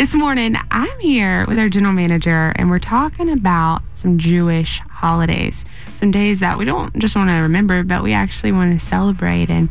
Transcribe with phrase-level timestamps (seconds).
[0.00, 5.66] This morning, I'm here with our general manager, and we're talking about some Jewish holidays,
[5.94, 9.50] some days that we don't just want to remember, but we actually want to celebrate.
[9.50, 9.68] And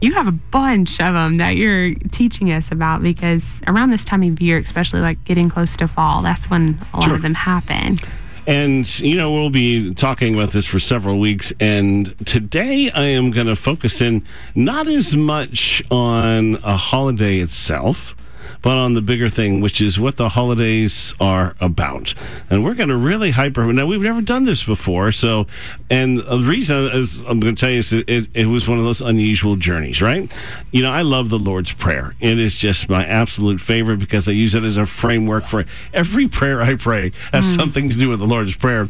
[0.00, 4.22] you have a bunch of them that you're teaching us about because around this time
[4.22, 7.16] of year, especially like getting close to fall, that's when a lot Sure.
[7.16, 7.98] of them happen.
[8.46, 11.52] And, you know, we'll be talking about this for several weeks.
[11.58, 14.24] And today I am going to focus in
[14.54, 18.14] not as much on a holiday itself,
[18.62, 22.14] but on the bigger thing, which is what the holidays are about.
[22.48, 23.70] And we're going to really hyper.
[23.72, 25.12] Now, we've never done this before.
[25.12, 25.46] So,
[25.90, 28.84] and the reason is I'm going to tell you is it, it was one of
[28.84, 30.32] those unusual journeys, right?
[30.70, 32.14] You know, I love the Lord's Prayer.
[32.20, 36.28] It is just my absolute favorite because I use it as a framework for every
[36.28, 37.60] prayer I pray has hmm.
[37.60, 38.88] something to do with the Lord's Prayer.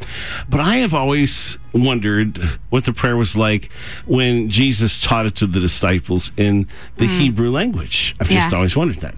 [0.48, 2.38] But I have always wondered
[2.70, 3.70] what the prayer was like
[4.06, 7.18] when Jesus taught it to the disciples in the hmm.
[7.18, 8.14] Hebrew language.
[8.20, 8.56] I've just Yeah.
[8.56, 9.14] always wondered that.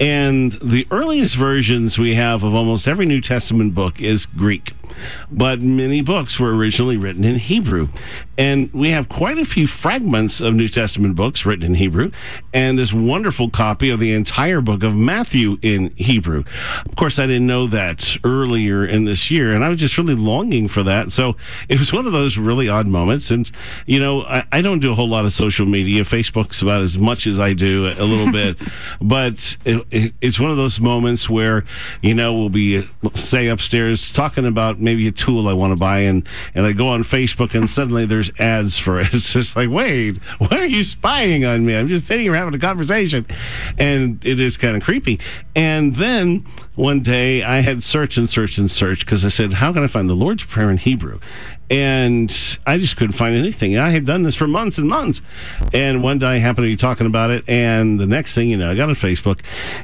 [0.00, 4.72] And the earliest versions we have of almost every New Testament book is Greek.
[5.30, 7.88] But many books were originally written in Hebrew.
[8.36, 12.10] And we have quite a few fragments of New Testament books written in Hebrew,
[12.52, 16.44] and this wonderful copy of the entire book of Matthew in Hebrew.
[16.84, 20.16] Of course, I didn't know that earlier in this year, and I was just really
[20.16, 21.12] longing for that.
[21.12, 21.36] So
[21.68, 23.30] it was one of those really odd moments.
[23.30, 23.48] And,
[23.86, 26.02] you know, I, I don't do a whole lot of social media.
[26.02, 28.58] Facebook's about as much as I do, a little bit.
[29.00, 31.64] But it, it, it's one of those moments where,
[32.02, 36.00] you know, we'll be, say, upstairs talking about maybe a tool I want to buy,
[36.00, 39.08] and, and I go on Facebook, and suddenly there's ads for it.
[39.14, 41.76] It's just like, wait, why are you spying on me?
[41.76, 43.24] I'm just sitting here having a conversation.
[43.78, 45.20] And it is kind of creepy.
[45.54, 46.44] And then
[46.74, 49.86] one day I had search and search and search because I said, how can I
[49.86, 51.20] find the Lord's Prayer in Hebrew?
[51.70, 52.30] And
[52.66, 53.78] I just couldn't find anything.
[53.78, 55.22] I had done this for months and months.
[55.72, 57.48] And one day I happened to be talking about it.
[57.48, 59.40] And the next thing you know, I got on Facebook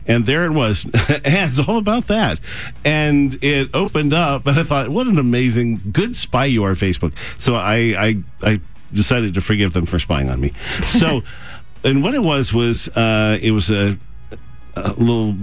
[0.06, 0.88] and there it was
[1.24, 2.38] ads all about that.
[2.84, 4.46] And it opened up.
[4.46, 7.14] And I thought, what an amazing, good spy you are, Facebook.
[7.38, 8.60] So I, I, I
[8.92, 10.52] decided to forgive them for spying on me.
[10.82, 11.22] So,
[11.84, 13.98] and what it was was uh, it was a
[14.76, 15.34] a little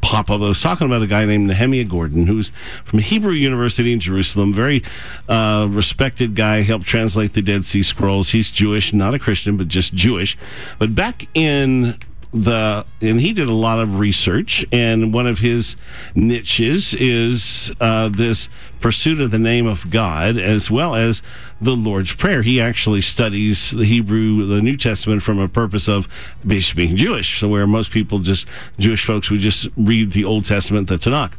[0.00, 0.40] pop up.
[0.40, 2.50] I was talking about a guy named Nehemiah Gordon, who's
[2.84, 4.82] from Hebrew University in Jerusalem, very
[5.28, 8.30] uh, respected guy, helped translate the Dead Sea Scrolls.
[8.30, 10.36] He's Jewish, not a Christian, but just Jewish.
[10.78, 11.98] But back in
[12.32, 15.74] the and he did a lot of research and one of his
[16.14, 18.48] niches is uh, this
[18.78, 21.22] pursuit of the name of god as well as
[21.60, 22.42] the lord's prayer.
[22.42, 26.06] He actually studies the hebrew the new testament from a purpose of
[26.46, 27.40] being jewish.
[27.40, 28.46] So where most people just
[28.78, 31.32] jewish folks would just read the old testament the tanakh.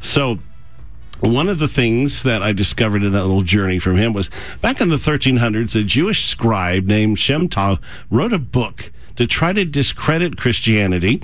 [0.00, 0.38] So
[1.20, 4.30] one of the things that I discovered in that little journey from him was
[4.60, 9.52] back in the 1300s, a Jewish scribe named Shem Tov wrote a book to try
[9.52, 11.20] to discredit Christianity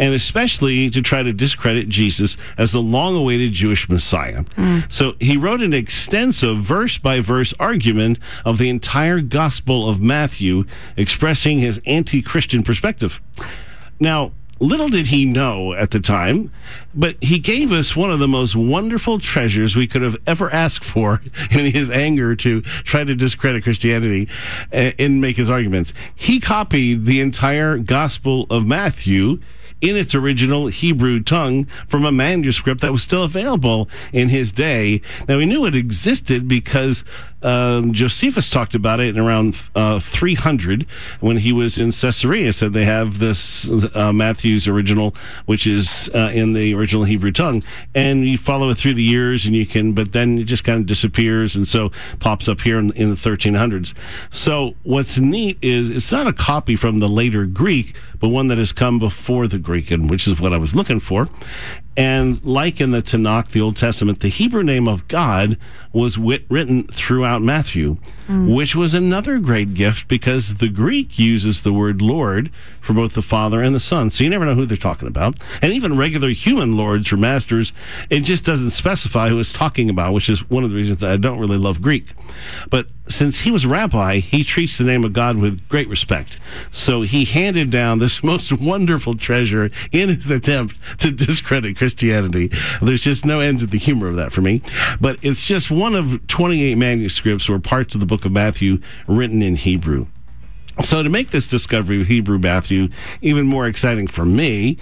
[0.00, 4.42] and especially to try to discredit Jesus as the long awaited Jewish Messiah.
[4.56, 4.92] Mm.
[4.92, 10.64] So he wrote an extensive verse by verse argument of the entire Gospel of Matthew,
[10.96, 13.20] expressing his anti Christian perspective.
[14.00, 16.50] Now, little did he know at the time,
[16.94, 20.84] but he gave us one of the most wonderful treasures we could have ever asked
[20.84, 24.28] for in his anger to try to discredit Christianity
[24.72, 25.92] uh, and make his arguments.
[26.14, 29.40] He copied the entire Gospel of Matthew
[29.80, 35.02] in its original Hebrew tongue from a manuscript that was still available in his day.
[35.28, 37.04] Now, he knew it existed because
[37.46, 40.84] um, Josephus talked about it in around uh, 300
[41.20, 42.52] when he was in Caesarea.
[42.52, 45.14] Said they have this uh, Matthew's original,
[45.46, 47.62] which is uh, in the original Hebrew tongue,
[47.94, 50.80] and you follow it through the years, and you can, but then it just kind
[50.80, 53.94] of disappears, and so pops up here in, in the 1300s.
[54.32, 58.58] So what's neat is it's not a copy from the later Greek, but one that
[58.58, 61.28] has come before the Greek, and which is what I was looking for.
[61.96, 65.56] And like in the Tanakh, the Old Testament, the Hebrew name of God
[65.92, 67.96] was wit- written throughout Matthew,
[68.28, 68.52] Mm.
[68.56, 72.50] which was another great gift because the Greek uses the word Lord
[72.80, 74.10] for both the Father and the Son.
[74.10, 75.36] So you never know who they're talking about.
[75.62, 77.72] And even regular human lords or masters,
[78.10, 81.16] it just doesn't specify who it's talking about, which is one of the reasons I
[81.16, 82.14] don't really love Greek.
[82.68, 86.38] But since he was a rabbi, he treats the name of God with great respect.
[86.70, 92.50] So he handed down this most wonderful treasure in his attempt to discredit Christianity.
[92.82, 94.62] There's just no end to the humor of that for me.
[95.00, 99.42] But it's just one of 28 manuscripts or parts of the book of Matthew written
[99.42, 100.06] in Hebrew.
[100.82, 102.88] So to make this discovery of Hebrew Matthew
[103.22, 104.76] even more exciting for me,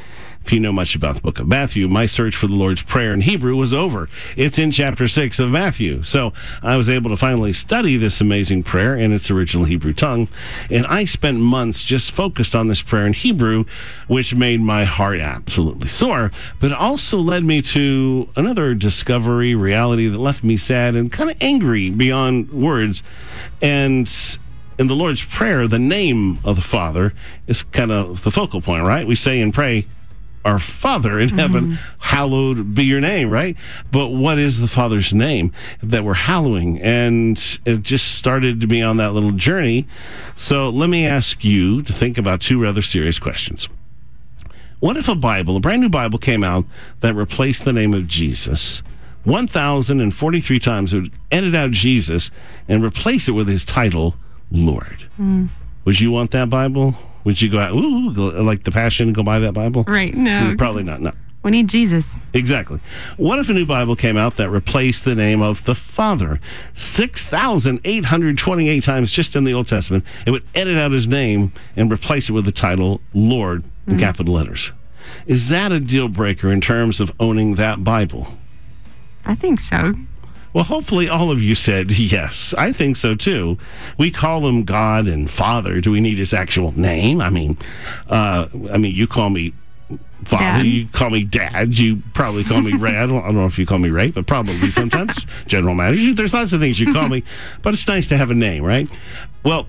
[0.45, 3.15] if you know much about the book of Matthew, my search for the Lord's Prayer
[3.15, 4.11] in Hebrew was over.
[4.37, 6.03] It's in chapter 6 of Matthew.
[6.03, 10.29] So I was able to finally study this amazing prayer in its original Hebrew tongue.
[10.69, 13.65] And I spent months just focused on this prayer in Hebrew,
[14.07, 16.31] which made my heart absolutely soar,
[16.61, 21.39] but also led me to another discovery, reality that left me sad and kind of
[21.41, 23.03] angry beyond words.
[23.63, 24.07] And
[24.79, 27.15] in the Lord's Prayer, the name of the Father
[27.47, 29.07] is kind of the focal point, right?
[29.07, 29.87] We say and pray,
[30.45, 31.39] our Father in mm-hmm.
[31.39, 33.57] heaven, hallowed be your name, right?
[33.91, 36.81] But what is the Father's name that we're hallowing?
[36.81, 39.87] And it just started to be on that little journey.
[40.37, 43.69] So let me ask you to think about two rather serious questions.
[44.81, 46.67] What if a Bible, a brand new Bible, came out
[47.01, 48.83] that replaced the name of Jesus?
[49.25, 52.31] 1,043 times it would edit out Jesus
[52.69, 54.17] and replace it with his title,
[54.51, 55.09] Lord.
[55.17, 55.47] Hmm.
[55.85, 56.95] Would you want that Bible?
[57.25, 59.85] Would you go out, ooh, go, like the Passion, go buy that Bible?
[59.87, 60.15] Right.
[60.15, 60.51] No.
[60.51, 61.01] Hmm, probably not.
[61.01, 61.13] No.
[61.43, 62.17] We need Jesus.
[62.33, 62.81] Exactly.
[63.19, 66.41] What if a new Bible came out that replaced the name of the Father
[66.73, 70.05] 6,828 times just in the Old Testament?
[70.27, 74.01] It would edit out his name and replace it with the title Lord in hmm.
[74.01, 74.73] capital letters.
[75.27, 78.39] Is that a deal breaker in terms of owning that Bible?
[79.27, 79.93] I think so.
[80.55, 82.55] Well, hopefully, all of you said yes.
[82.57, 83.59] I think so too.
[83.99, 85.81] We call him God and Father.
[85.81, 87.21] Do we need his actual name?
[87.21, 87.59] I mean,
[88.09, 89.53] uh, I mean, you call me
[90.25, 90.45] Father.
[90.45, 90.67] Dad.
[90.67, 91.77] You call me Dad.
[91.77, 92.97] You probably call me Ray.
[92.97, 96.15] I don't, I don't know if you call me Ray, but probably sometimes General Manager.
[96.15, 97.25] There's lots of things you call me,
[97.63, 98.89] but it's nice to have a name, right?
[99.43, 99.67] Well,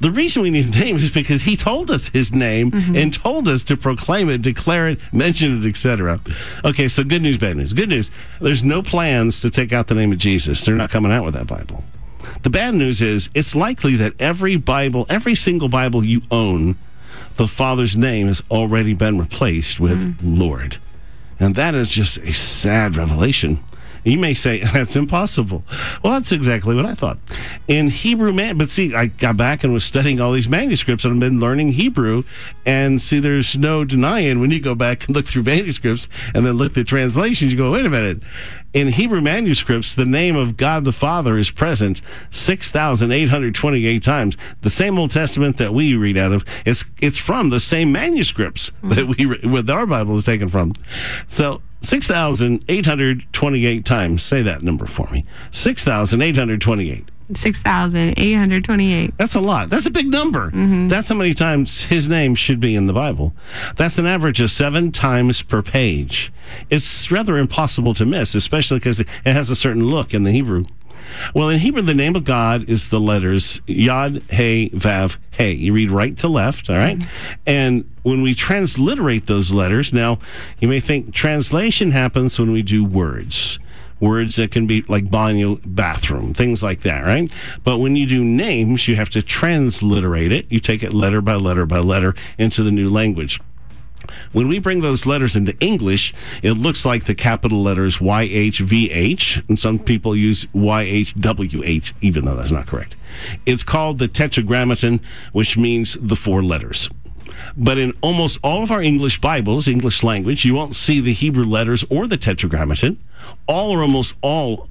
[0.00, 2.96] the reason we need a name is because he told us his name mm-hmm.
[2.96, 6.20] and told us to proclaim it, declare it, mention it, etc.
[6.64, 7.72] Okay, so good news, bad news.
[7.72, 8.10] Good news.
[8.40, 10.64] There's no plans to take out the name of Jesus.
[10.64, 11.82] They're not coming out with that Bible.
[12.42, 16.76] The bad news is it's likely that every Bible, every single Bible you own,
[17.36, 20.38] the Father's name has already been replaced with mm.
[20.38, 20.78] Lord.
[21.40, 23.62] And that is just a sad revelation.
[24.04, 25.64] You may say that's impossible.
[26.02, 27.18] Well, that's exactly what I thought.
[27.66, 31.14] In Hebrew, man, but see, I got back and was studying all these manuscripts and
[31.14, 32.24] I've been learning Hebrew.
[32.64, 36.54] And see, there's no denying when you go back and look through manuscripts and then
[36.54, 38.22] look at translations, you go, wait a minute.
[38.74, 44.36] In Hebrew manuscripts, the name of God the Father is present 6,828 times.
[44.60, 48.70] The same Old Testament that we read out of, it's, it's from the same manuscripts
[48.70, 48.90] mm-hmm.
[48.90, 50.74] that we, with our Bible is taken from.
[51.28, 54.22] So 6,828 times.
[54.22, 55.24] Say that number for me.
[55.50, 57.10] 6,828.
[57.34, 59.14] 6,828.
[59.18, 59.68] That's a lot.
[59.68, 60.46] That's a big number.
[60.46, 60.88] Mm-hmm.
[60.88, 63.34] That's how many times his name should be in the Bible.
[63.76, 66.32] That's an average of seven times per page.
[66.70, 70.64] It's rather impossible to miss, especially because it has a certain look in the Hebrew.
[71.34, 75.52] Well, in Hebrew, the name of God is the letters Yod, He, Vav, He.
[75.52, 76.98] You read right to left, all right?
[76.98, 77.34] Mm-hmm.
[77.46, 80.18] And when we transliterate those letters, now
[80.58, 83.58] you may think translation happens when we do words.
[84.00, 87.30] Words that can be like banyo, bathroom, things like that, right?
[87.64, 90.46] But when you do names, you have to transliterate it.
[90.50, 93.40] You take it letter by letter by letter into the new language.
[94.32, 99.58] When we bring those letters into English, it looks like the capital letters YHVH, and
[99.58, 102.96] some people use YHWH, even though that's not correct.
[103.46, 105.00] It's called the Tetragrammaton,
[105.32, 106.88] which means the four letters.
[107.56, 111.44] But in almost all of our English Bibles, English language, you won't see the Hebrew
[111.44, 112.98] letters or the Tetragrammaton.
[113.46, 114.68] All or almost all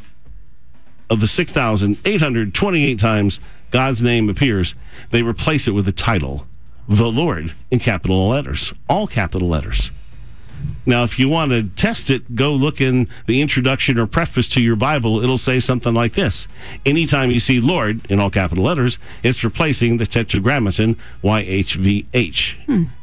[1.10, 3.40] of the 6,828 times
[3.72, 4.76] God's name appears,
[5.10, 6.48] they replace it with the title,
[6.88, 9.92] the Lord, in capital letters, all capital letters.
[10.86, 14.62] Now, if you want to test it, go look in the introduction or preface to
[14.62, 15.22] your Bible.
[15.22, 16.48] It'll say something like this
[16.86, 22.56] Anytime you see Lord in all capital letters, it's replacing the Tetragrammaton YHVH.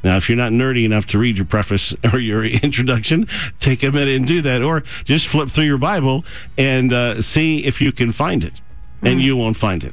[0.03, 3.29] Now, if you're not nerdy enough to read your preface or your introduction,
[3.61, 6.25] take a minute and do that, or just flip through your Bible
[6.57, 8.55] and uh, see if you can find it.
[9.03, 9.93] And you won't find it.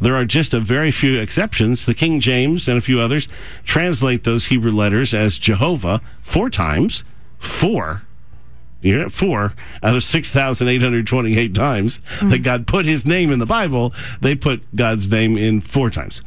[0.00, 1.86] There are just a very few exceptions.
[1.86, 3.28] The King James and a few others
[3.64, 7.04] translate those Hebrew letters as Jehovah four times.
[7.38, 8.02] Four.
[8.80, 9.12] You hear it?
[9.12, 12.42] Four out of 6,828 times that hmm.
[12.42, 16.20] God put his name in the Bible, they put God's name in four times.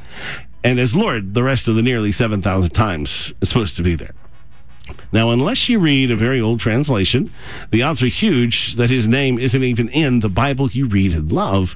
[0.64, 4.16] And as Lord, the rest of the nearly 7,000 times is supposed to be there.
[5.12, 7.32] Now, unless you read a very old translation,
[7.72, 11.32] the odds are huge that his name isn't even in the Bible you read and
[11.32, 11.76] love.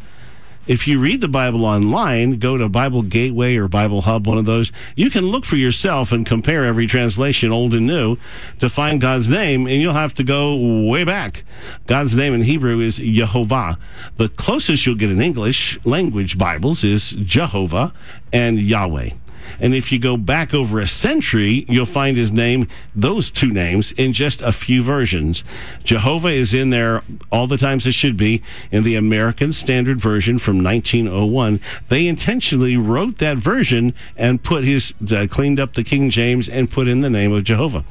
[0.67, 4.45] If you read the Bible online, go to Bible Gateway or Bible Hub, one of
[4.45, 8.17] those, you can look for yourself and compare every translation, old and new,
[8.59, 11.43] to find God's name, and you'll have to go way back.
[11.87, 13.77] God's name in Hebrew is Yehovah.
[14.17, 17.93] The closest you'll get in English language Bibles is Jehovah
[18.31, 19.11] and Yahweh.
[19.59, 23.91] And if you go back over a century, you'll find his name, those two names,
[23.93, 25.43] in just a few versions.
[25.83, 28.41] Jehovah is in there all the times it should be
[28.71, 31.59] in the American Standard Version from 1901.
[31.89, 36.71] They intentionally wrote that version and put his, uh, cleaned up the King James and
[36.71, 37.83] put in the name of Jehovah.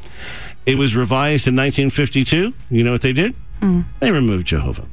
[0.67, 2.53] It was revised in 1952.
[2.71, 3.35] You know what they did?
[3.61, 3.85] Mm.
[4.01, 4.87] They removed Jehovah.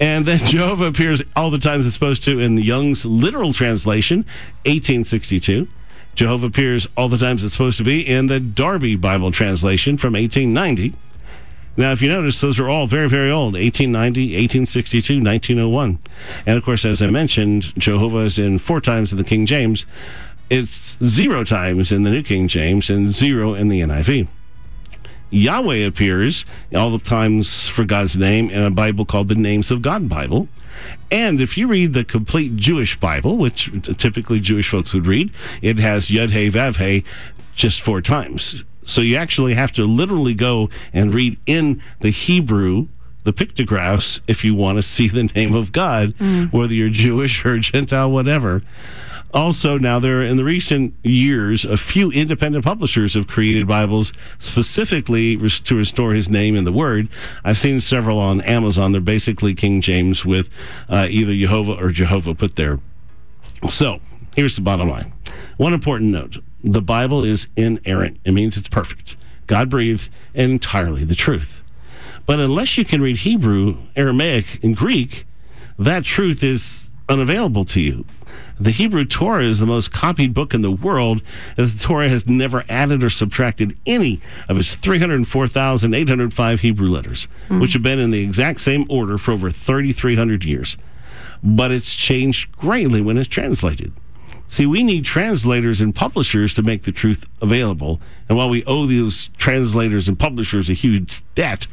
[0.00, 4.18] And then Jehovah appears all the times it's supposed to in the Young's literal translation,
[4.64, 5.68] 1862.
[6.14, 10.14] Jehovah appears all the times it's supposed to be in the Darby Bible translation from
[10.14, 10.98] 1890.
[11.76, 16.00] Now, if you notice, those are all very, very old 1890, 1862, 1901.
[16.44, 19.86] And of course, as I mentioned, Jehovah is in four times in the King James.
[20.50, 24.26] It's zero times in the New King James and zero in the NIV.
[25.30, 26.44] Yahweh appears
[26.74, 30.48] all the times for God's name in a Bible called the Names of God Bible.
[31.10, 35.78] And if you read the complete Jewish Bible, which typically Jewish folks would read, it
[35.78, 37.04] has Yud He Vav He
[37.54, 38.64] just four times.
[38.84, 42.88] So you actually have to literally go and read in the Hebrew
[43.24, 46.50] the pictographs if you want to see the name of God, mm.
[46.50, 48.62] whether you're Jewish or Gentile, whatever.
[49.34, 55.36] Also, now there in the recent years, a few independent publishers have created Bibles specifically
[55.36, 57.08] to restore His name in the Word.
[57.44, 58.92] I've seen several on Amazon.
[58.92, 60.48] They're basically King James with
[60.88, 62.80] uh, either Jehovah or Jehovah put there.
[63.68, 64.00] So
[64.34, 65.12] here's the bottom line.
[65.58, 68.18] One important note: the Bible is inerrant.
[68.24, 69.16] It means it's perfect.
[69.46, 71.62] God breathed entirely the truth.
[72.24, 75.26] But unless you can read Hebrew, Aramaic, and Greek,
[75.78, 78.04] that truth is unavailable to you.
[78.60, 81.22] The Hebrew Torah is the most copied book in the world,
[81.56, 87.60] and the Torah has never added or subtracted any of its 304,805 Hebrew letters, mm.
[87.60, 90.76] which have been in the exact same order for over 3,300 years.
[91.42, 93.92] But it's changed greatly when it's translated.
[94.48, 98.00] See, we need translators and publishers to make the truth available.
[98.28, 101.66] And while we owe those translators and publishers a huge debt,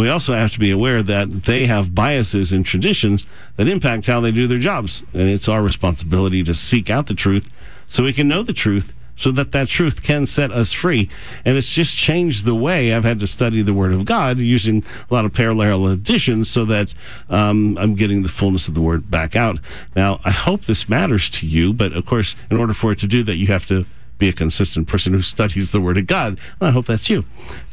[0.00, 4.20] we also have to be aware that they have biases and traditions that impact how
[4.20, 5.02] they do their jobs.
[5.12, 7.52] And it's our responsibility to seek out the truth
[7.86, 11.08] so we can know the truth so that that truth can set us free.
[11.44, 14.82] And it's just changed the way I've had to study the Word of God using
[15.10, 16.94] a lot of parallel additions so that
[17.28, 19.58] um, I'm getting the fullness of the Word back out.
[19.94, 23.06] Now, I hope this matters to you, but of course, in order for it to
[23.06, 23.84] do that, you have to
[24.18, 26.38] be a consistent person who studies the Word of God.
[26.60, 27.24] I hope that's you.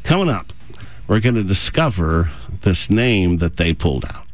[0.02, 0.52] Coming up
[1.10, 2.30] we're going to discover
[2.62, 4.29] this name that they pulled out.